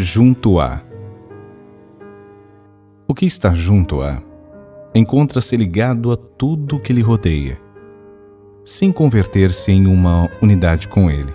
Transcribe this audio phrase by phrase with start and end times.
[0.00, 0.80] Junto a.
[3.08, 4.22] O que está junto a
[4.94, 7.60] encontra-se ligado a tudo que lhe rodeia,
[8.64, 11.34] sem converter-se em uma unidade com ele.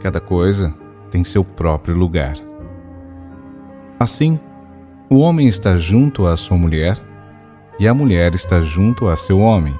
[0.00, 0.74] Cada coisa
[1.10, 2.36] tem seu próprio lugar.
[3.98, 4.40] Assim,
[5.10, 6.96] o homem está junto à sua mulher
[7.78, 9.78] e a mulher está junto a seu homem.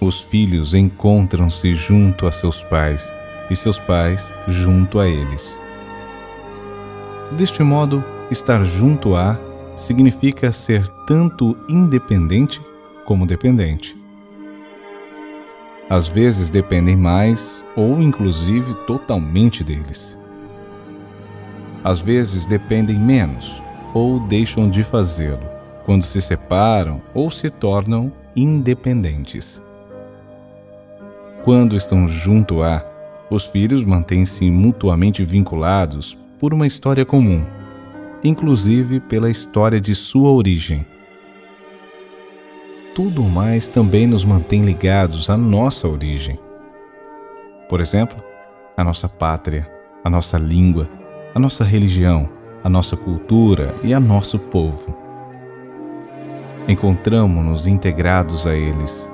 [0.00, 3.12] Os filhos encontram-se junto a seus pais
[3.50, 5.58] e seus pais junto a eles.
[7.32, 9.38] Deste modo, estar junto a
[9.74, 12.60] significa ser tanto independente
[13.04, 13.96] como dependente.
[15.88, 20.18] Às vezes dependem mais ou inclusive totalmente deles.
[21.84, 23.62] Às vezes dependem menos
[23.94, 25.46] ou deixam de fazê-lo
[25.84, 29.62] quando se separam ou se tornam independentes.
[31.44, 32.84] Quando estão junto a
[33.28, 37.44] os filhos mantêm-se mutuamente vinculados por uma história comum,
[38.22, 40.86] inclusive pela história de sua origem.
[42.94, 46.38] Tudo mais também nos mantém ligados à nossa origem.
[47.68, 48.22] Por exemplo,
[48.76, 49.70] a nossa pátria,
[50.04, 50.88] a nossa língua,
[51.34, 52.28] a nossa religião,
[52.62, 54.96] a nossa cultura e a nosso povo.
[56.68, 59.10] Encontramos-nos integrados a eles.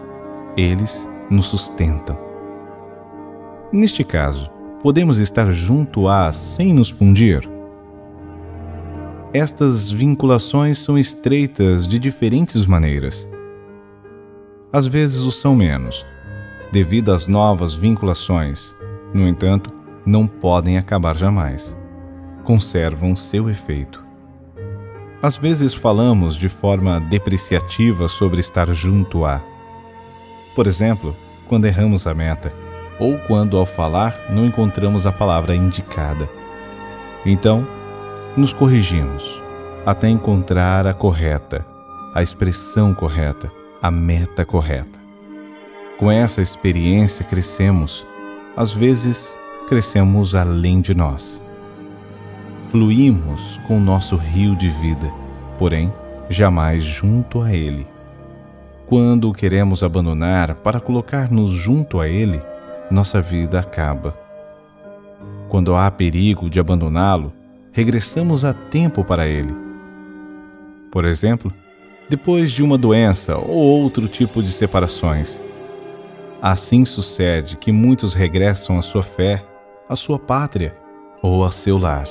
[0.56, 2.31] Eles nos sustentam
[3.72, 4.50] Neste caso,
[4.82, 7.48] podemos estar junto a sem nos fundir?
[9.32, 13.26] Estas vinculações são estreitas de diferentes maneiras.
[14.70, 16.04] Às vezes o são menos,
[16.70, 18.74] devido às novas vinculações.
[19.14, 19.72] No entanto,
[20.04, 21.74] não podem acabar jamais.
[22.44, 24.04] Conservam seu efeito.
[25.22, 29.42] Às vezes falamos de forma depreciativa sobre estar junto a.
[30.54, 31.16] Por exemplo,
[31.48, 32.52] quando erramos a meta
[33.02, 36.28] ou quando ao falar não encontramos a palavra indicada.
[37.26, 37.66] Então,
[38.36, 39.42] nos corrigimos
[39.84, 41.66] até encontrar a correta,
[42.14, 43.50] a expressão correta,
[43.82, 45.00] a meta correta.
[45.98, 48.06] Com essa experiência crescemos,
[48.56, 49.36] às vezes
[49.68, 51.42] crescemos além de nós.
[52.70, 55.12] Fluímos com o nosso rio de vida,
[55.58, 55.92] porém
[56.30, 57.84] jamais junto a ele.
[58.86, 62.40] Quando o queremos abandonar para colocar-nos junto a ele,
[62.92, 64.16] nossa vida acaba.
[65.48, 67.32] Quando há perigo de abandoná-lo,
[67.72, 69.54] regressamos a tempo para ele.
[70.90, 71.52] Por exemplo,
[72.08, 75.40] depois de uma doença ou outro tipo de separações.
[76.40, 79.44] Assim sucede que muitos regressam à sua fé,
[79.88, 80.76] à sua pátria
[81.22, 82.08] ou a seu lar,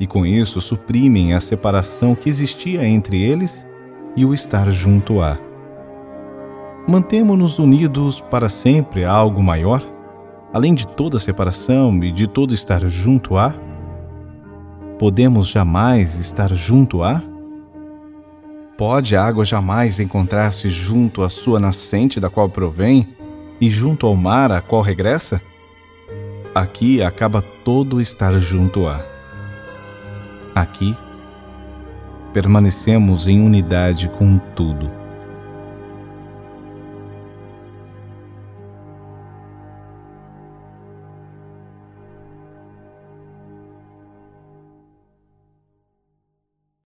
[0.00, 3.66] e com isso suprimem a separação que existia entre eles
[4.16, 5.36] e o estar junto a.
[6.88, 9.93] Mantemos-nos unidos para sempre a algo maior?
[10.54, 13.52] Além de toda separação e de todo estar junto a?
[15.00, 17.20] Podemos jamais estar junto a?
[18.78, 23.08] Pode a água jamais encontrar-se junto à sua nascente da qual provém
[23.60, 25.42] e junto ao mar a qual regressa?
[26.54, 29.04] Aqui acaba todo estar junto a.
[30.54, 30.96] Aqui
[32.32, 35.03] permanecemos em unidade com tudo